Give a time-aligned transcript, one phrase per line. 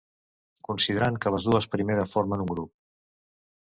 [0.69, 2.77] Considerant que les dues primera formen un grup.